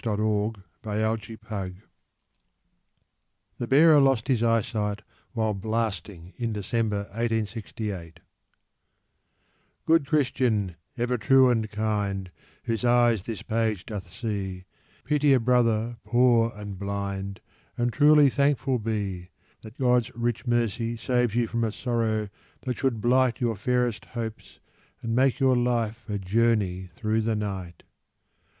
[0.55, 1.73] ••3 PRICE: WHAT YOU PLEASE ©••
[3.59, 7.97] The Bearer Lost His Eyesight While Blasting, in December, 1868.
[9.85, 12.31] •••Good Christian, ever true and kind,
[12.67, 14.65] AVhoso eyes this page doth see,
[15.03, 17.39] Pity a brother, poor and blind,
[17.77, 19.29] And truly thankful be—
[19.61, 22.29] That God's rieh mercy saves you from A sorrow
[22.61, 24.57] that should blight Your fairest hopes
[25.03, 27.83] and make your life A journey through the night.